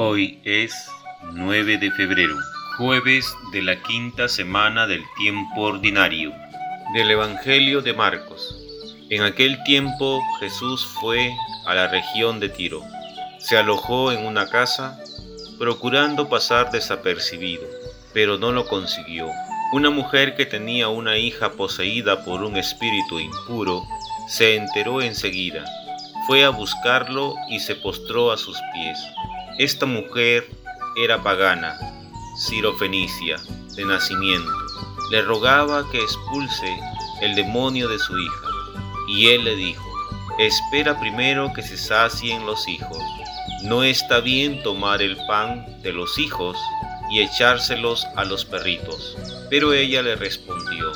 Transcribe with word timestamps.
Hoy 0.00 0.40
es 0.44 0.72
9 1.32 1.76
de 1.78 1.90
febrero, 1.90 2.36
jueves 2.76 3.34
de 3.50 3.62
la 3.62 3.82
quinta 3.82 4.28
semana 4.28 4.86
del 4.86 5.02
tiempo 5.16 5.62
ordinario, 5.62 6.32
del 6.94 7.10
Evangelio 7.10 7.82
de 7.82 7.94
Marcos. 7.94 8.56
En 9.10 9.22
aquel 9.22 9.60
tiempo 9.64 10.20
Jesús 10.38 10.86
fue 11.00 11.34
a 11.66 11.74
la 11.74 11.88
región 11.88 12.38
de 12.38 12.48
Tiro. 12.48 12.80
Se 13.40 13.56
alojó 13.56 14.12
en 14.12 14.24
una 14.24 14.48
casa, 14.48 15.00
procurando 15.58 16.28
pasar 16.28 16.70
desapercibido, 16.70 17.64
pero 18.14 18.38
no 18.38 18.52
lo 18.52 18.66
consiguió. 18.68 19.28
Una 19.72 19.90
mujer 19.90 20.36
que 20.36 20.46
tenía 20.46 20.88
una 20.88 21.18
hija 21.18 21.50
poseída 21.54 22.24
por 22.24 22.44
un 22.44 22.56
espíritu 22.56 23.18
impuro 23.18 23.82
se 24.28 24.56
enteró 24.56 25.00
enseguida, 25.00 25.64
fue 26.26 26.44
a 26.44 26.50
buscarlo 26.50 27.34
y 27.48 27.60
se 27.60 27.74
postró 27.74 28.30
a 28.30 28.36
sus 28.36 28.58
pies. 28.74 28.98
Esta 29.58 29.86
mujer 29.86 30.46
era 31.02 31.22
pagana, 31.22 31.78
sirofenicia, 32.36 33.36
de 33.74 33.84
nacimiento. 33.86 34.52
Le 35.10 35.22
rogaba 35.22 35.90
que 35.90 35.98
expulse 35.98 36.76
el 37.22 37.34
demonio 37.34 37.88
de 37.88 37.98
su 37.98 38.18
hija. 38.18 38.46
Y 39.08 39.28
él 39.28 39.44
le 39.44 39.56
dijo, 39.56 39.88
espera 40.38 41.00
primero 41.00 41.50
que 41.54 41.62
se 41.62 41.78
sacien 41.78 42.44
los 42.44 42.68
hijos. 42.68 42.98
No 43.62 43.82
está 43.82 44.20
bien 44.20 44.62
tomar 44.62 45.00
el 45.00 45.16
pan 45.26 45.64
de 45.82 45.92
los 45.92 46.18
hijos 46.18 46.58
y 47.10 47.20
echárselos 47.20 48.06
a 48.16 48.24
los 48.24 48.44
perritos. 48.44 49.16
Pero 49.48 49.72
ella 49.72 50.02
le 50.02 50.16
respondió, 50.16 50.92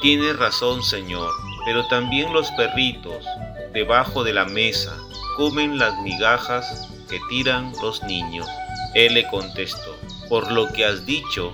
tiene 0.00 0.32
razón, 0.34 0.82
Señor, 0.84 1.32
pero 1.66 1.84
también 1.88 2.32
los 2.32 2.50
perritos, 2.52 3.26
debajo 3.72 4.22
de 4.22 4.32
la 4.32 4.44
mesa, 4.44 4.96
comen 5.36 5.78
las 5.78 5.98
migajas 5.98 6.88
que 7.10 7.18
tiran 7.28 7.72
los 7.82 8.02
niños. 8.04 8.48
Él 8.94 9.14
le 9.14 9.26
contestó, 9.26 9.98
por 10.28 10.50
lo 10.52 10.72
que 10.72 10.86
has 10.86 11.04
dicho, 11.04 11.52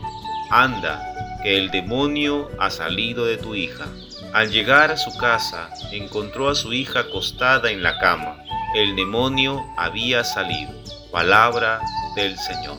anda, 0.50 1.41
que 1.42 1.56
el 1.56 1.70
demonio 1.70 2.50
ha 2.60 2.70
salido 2.70 3.24
de 3.24 3.38
tu 3.38 3.54
hija. 3.54 3.86
Al 4.34 4.50
llegar 4.50 4.91
a 4.91 4.98
su 4.98 5.16
casa, 5.16 5.70
encontró 5.92 6.50
a 6.50 6.54
su 6.54 6.74
hija 6.74 7.00
acostada 7.00 7.70
en 7.70 7.82
la 7.82 7.98
cama. 7.98 8.36
El 8.74 8.94
demonio 8.94 9.64
había 9.78 10.24
salido. 10.24 10.72
Palabra 11.10 11.80
del 12.16 12.38
Señor. 12.38 12.76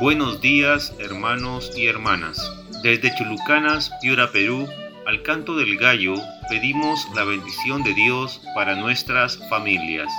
Buenos 0.00 0.40
días, 0.40 0.94
hermanos 0.98 1.72
y 1.76 1.86
hermanas. 1.86 2.38
Desde 2.82 3.14
Chulucanas, 3.16 3.90
Piura, 4.00 4.30
Perú, 4.30 4.68
al 5.08 5.22
canto 5.22 5.56
del 5.56 5.78
gallo, 5.78 6.16
pedimos 6.50 7.08
la 7.14 7.24
bendición 7.24 7.82
de 7.82 7.94
Dios 7.94 8.42
para 8.54 8.76
nuestras 8.76 9.38
familias. 9.48 10.12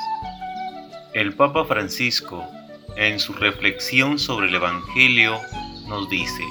El 1.13 1.35
Papa 1.35 1.63
Francisco, 1.65 2.43
en 2.95 3.19
su 3.19 3.33
reflexión 3.33 4.17
sobre 4.17 4.47
el 4.47 4.55
Evangelio, 4.55 5.39
nos 5.87 6.09
dice, 6.09 6.43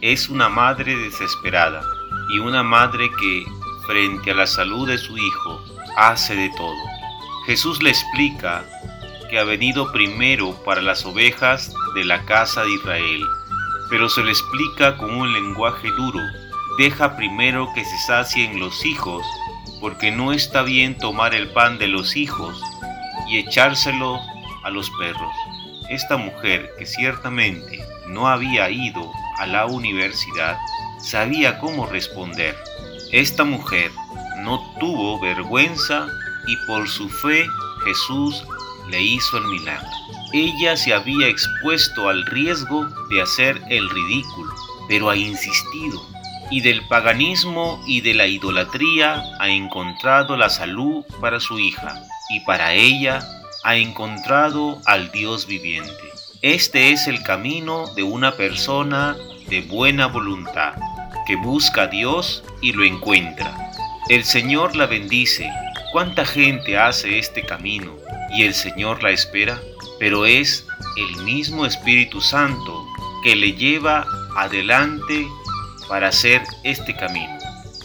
es 0.00 0.28
una 0.28 0.48
madre 0.48 0.96
desesperada 0.96 1.82
y 2.32 2.38
una 2.38 2.62
madre 2.62 3.10
que, 3.18 3.44
frente 3.88 4.30
a 4.30 4.34
la 4.34 4.46
salud 4.46 4.86
de 4.86 4.96
su 4.96 5.18
hijo, 5.18 5.60
hace 5.96 6.36
de 6.36 6.50
todo. 6.50 6.84
Jesús 7.46 7.82
le 7.82 7.90
explica 7.90 8.64
que 9.28 9.40
ha 9.40 9.44
venido 9.44 9.90
primero 9.90 10.54
para 10.64 10.82
las 10.82 11.04
ovejas 11.04 11.74
de 11.96 12.04
la 12.04 12.24
casa 12.26 12.62
de 12.62 12.74
Israel, 12.74 13.24
pero 13.90 14.08
se 14.08 14.22
le 14.22 14.30
explica 14.30 14.96
con 14.96 15.12
un 15.12 15.32
lenguaje 15.32 15.90
duro. 15.90 16.20
Deja 16.78 17.16
primero 17.16 17.70
que 17.74 17.84
se 17.84 17.98
sacien 17.98 18.58
los 18.58 18.86
hijos, 18.86 19.26
porque 19.78 20.10
no 20.10 20.32
está 20.32 20.62
bien 20.62 20.96
tomar 20.96 21.34
el 21.34 21.50
pan 21.52 21.76
de 21.76 21.86
los 21.86 22.16
hijos 22.16 22.62
y 23.28 23.38
echárselo 23.38 24.18
a 24.64 24.70
los 24.70 24.88
perros. 24.98 25.32
Esta 25.90 26.16
mujer, 26.16 26.70
que 26.78 26.86
ciertamente 26.86 27.84
no 28.08 28.26
había 28.26 28.70
ido 28.70 29.12
a 29.38 29.46
la 29.46 29.66
universidad, 29.66 30.56
sabía 30.98 31.58
cómo 31.58 31.84
responder. 31.84 32.56
Esta 33.12 33.44
mujer 33.44 33.90
no 34.38 34.58
tuvo 34.80 35.20
vergüenza 35.20 36.06
y 36.46 36.56
por 36.66 36.88
su 36.88 37.10
fe 37.10 37.46
Jesús 37.84 38.46
le 38.88 39.02
hizo 39.02 39.36
el 39.36 39.44
milagro. 39.44 39.90
Ella 40.32 40.74
se 40.78 40.94
había 40.94 41.28
expuesto 41.28 42.08
al 42.08 42.24
riesgo 42.26 42.86
de 43.10 43.20
hacer 43.20 43.60
el 43.68 43.90
ridículo, 43.90 44.54
pero 44.88 45.10
ha 45.10 45.16
insistido 45.16 46.11
y 46.52 46.60
del 46.60 46.82
paganismo 46.82 47.82
y 47.86 48.02
de 48.02 48.12
la 48.12 48.26
idolatría 48.26 49.24
ha 49.40 49.48
encontrado 49.48 50.36
la 50.36 50.50
salud 50.50 51.02
para 51.18 51.40
su 51.40 51.58
hija 51.58 52.04
y 52.28 52.40
para 52.40 52.74
ella 52.74 53.26
ha 53.64 53.76
encontrado 53.76 54.78
al 54.84 55.10
Dios 55.12 55.46
viviente. 55.46 55.90
Este 56.42 56.92
es 56.92 57.06
el 57.06 57.22
camino 57.22 57.86
de 57.94 58.02
una 58.02 58.32
persona 58.32 59.16
de 59.48 59.62
buena 59.62 60.08
voluntad, 60.08 60.74
que 61.26 61.36
busca 61.36 61.84
a 61.84 61.86
Dios 61.86 62.44
y 62.60 62.74
lo 62.74 62.84
encuentra. 62.84 63.72
El 64.10 64.22
Señor 64.22 64.76
la 64.76 64.86
bendice. 64.86 65.50
¿Cuánta 65.90 66.26
gente 66.26 66.76
hace 66.76 67.18
este 67.18 67.42
camino 67.46 67.96
y 68.30 68.42
el 68.42 68.52
Señor 68.52 69.02
la 69.02 69.10
espera? 69.10 69.58
Pero 69.98 70.26
es 70.26 70.66
el 70.98 71.22
mismo 71.22 71.64
Espíritu 71.64 72.20
Santo 72.20 72.86
que 73.24 73.36
le 73.36 73.52
lleva 73.52 74.06
adelante 74.36 75.26
para 75.88 76.08
hacer 76.08 76.42
este 76.62 76.94
camino. 76.94 77.36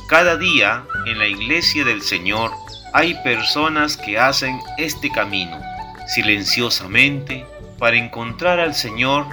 Cada 0.10 0.38
día 0.38 0.86
en 1.06 1.20
la 1.20 1.28
iglesia 1.28 1.84
del 1.84 2.02
Señor 2.02 2.52
hay 2.94 3.14
personas 3.24 3.98
que 3.98 4.18
hacen 4.18 4.60
este 4.78 5.10
camino 5.12 5.60
silenciosamente 6.08 7.46
para 7.78 7.98
encontrar 7.98 8.60
al 8.60 8.74
Señor 8.74 9.26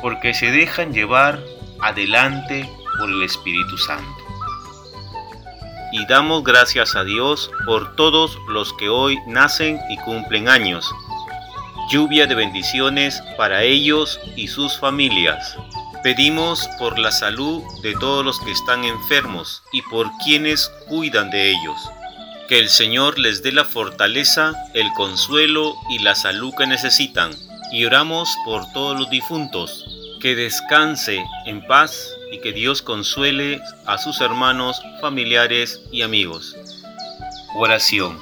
porque 0.00 0.34
se 0.34 0.50
dejan 0.50 0.92
llevar 0.92 1.40
adelante 1.80 2.68
por 2.98 3.10
el 3.10 3.22
Espíritu 3.22 3.76
Santo. 3.76 4.24
Y 5.92 6.06
damos 6.06 6.44
gracias 6.44 6.94
a 6.96 7.04
Dios 7.04 7.50
por 7.64 7.96
todos 7.96 8.38
los 8.48 8.72
que 8.74 8.88
hoy 8.88 9.18
nacen 9.26 9.80
y 9.88 9.96
cumplen 9.98 10.48
años. 10.48 10.90
Lluvia 11.90 12.26
de 12.26 12.34
bendiciones 12.34 13.22
para 13.36 13.62
ellos 13.62 14.20
y 14.34 14.48
sus 14.48 14.78
familias. 14.78 15.56
Pedimos 16.02 16.68
por 16.78 16.98
la 16.98 17.10
salud 17.10 17.62
de 17.82 17.94
todos 17.94 18.24
los 18.24 18.38
que 18.40 18.52
están 18.52 18.84
enfermos 18.84 19.62
y 19.72 19.82
por 19.82 20.10
quienes 20.18 20.68
cuidan 20.88 21.30
de 21.30 21.50
ellos 21.50 21.78
que 22.48 22.58
el 22.60 22.68
Señor 22.68 23.18
les 23.18 23.42
dé 23.42 23.50
la 23.50 23.64
fortaleza, 23.64 24.54
el 24.72 24.92
consuelo 24.92 25.74
y 25.90 25.98
la 25.98 26.14
salud 26.14 26.54
que 26.56 26.66
necesitan. 26.66 27.32
Y 27.72 27.84
oramos 27.84 28.36
por 28.44 28.70
todos 28.72 28.98
los 28.98 29.10
difuntos, 29.10 29.84
que 30.20 30.36
descanse 30.36 31.24
en 31.44 31.66
paz 31.66 32.08
y 32.30 32.40
que 32.40 32.52
Dios 32.52 32.82
consuele 32.82 33.60
a 33.84 33.98
sus 33.98 34.20
hermanos, 34.20 34.80
familiares 35.00 35.80
y 35.90 36.02
amigos. 36.02 36.56
Oración. 37.56 38.16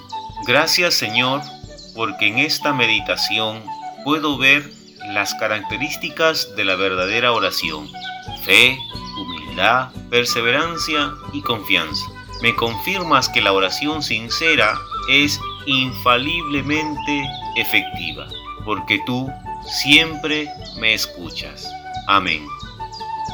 Gracias 0.47 0.95
Señor, 0.95 1.43
porque 1.95 2.29
en 2.29 2.39
esta 2.39 2.73
meditación 2.73 3.63
puedo 4.05 4.39
ver 4.39 4.71
las 5.09 5.35
características 5.35 6.55
de 6.57 6.65
la 6.65 6.77
verdadera 6.77 7.33
oración. 7.33 7.91
Fe, 8.45 8.79
humildad, 9.17 9.91
perseverancia 10.11 11.15
y 11.33 11.43
confianza 11.43 12.05
me 12.45 12.55
confirmas 12.55 13.31
que 13.31 13.41
la 13.41 13.55
oración 13.55 14.03
sincera 14.03 14.79
es 15.09 15.41
infaliblemente 15.65 17.27
efectiva, 17.57 18.29
porque 18.67 19.01
tú 19.07 19.31
siempre 19.67 20.47
me 20.79 20.93
escuchas. 20.93 21.67
Amén. 22.07 22.47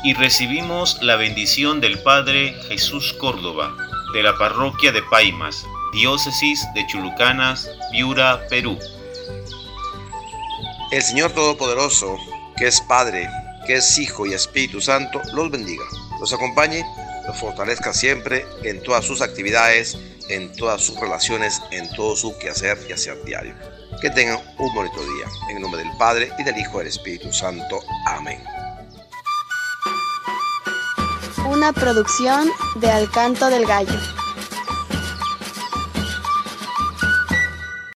Y 0.05 0.15
recibimos 0.15 0.97
la 1.03 1.17
bendición 1.17 1.81
del 1.81 1.99
Padre 1.99 2.55
Jesús 2.69 3.13
Córdoba, 3.15 3.77
de 4.15 4.23
la 4.23 4.39
parroquia 4.39 4.93
de 4.93 5.03
Paimas, 5.03 5.67
diócesis 5.93 6.65
de 6.75 6.87
Chulucanas, 6.87 7.69
Piura, 7.91 8.41
Perú. 8.49 8.79
El 10.93 11.03
Señor 11.03 11.33
Todopoderoso, 11.33 12.19
que 12.57 12.67
es 12.67 12.81
Padre, 12.81 13.29
que 13.67 13.77
es 13.77 13.99
Hijo 13.99 14.27
y 14.27 14.35
Espíritu 14.35 14.81
Santo, 14.81 15.21
los 15.33 15.51
bendiga, 15.51 15.85
los 16.19 16.33
acompañe 16.33 16.85
los 17.27 17.39
fortalezca 17.39 17.93
siempre 17.93 18.45
en 18.65 18.83
todas 18.83 19.05
sus 19.05 19.23
actividades, 19.23 19.97
en 20.29 20.53
todas 20.57 20.83
sus 20.83 20.99
relaciones, 20.99 21.63
en 21.71 21.89
todo 21.91 22.17
su 22.17 22.37
quehacer 22.39 22.79
y 22.89 22.93
hacer 22.93 23.23
diario. 23.25 23.55
Que 24.01 24.11
tengan 24.11 24.41
un 24.59 24.75
bonito 24.75 25.01
día. 25.01 25.27
En 25.51 25.61
nombre 25.61 25.83
del 25.83 25.97
Padre 25.97 26.33
y 26.39 26.43
del 26.43 26.59
Hijo 26.59 26.77
y 26.77 26.79
del 26.79 26.89
Espíritu 26.89 27.33
Santo. 27.33 27.81
Amén. 28.07 28.43
Una 31.49 31.73
producción 31.73 32.49
de 32.77 32.91
Alcanto 32.91 33.49
del 33.49 33.67
Gallo. 33.67 34.20